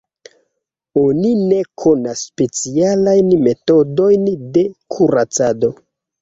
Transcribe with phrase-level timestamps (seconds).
[1.01, 4.27] Oni ne konas specialajn metodojn
[4.57, 4.65] de
[4.97, 5.73] kuracado.